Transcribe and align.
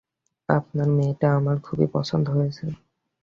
আপনার 0.49 0.87
মেয়েটিকে 0.95 1.27
আমার 1.37 1.57
খুবই 1.65 1.87
পছন্দ 1.95 2.25
হয়েছে। 2.29 2.65